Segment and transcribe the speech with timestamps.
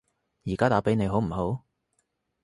[0.45, 1.63] 而家打畀你好唔好？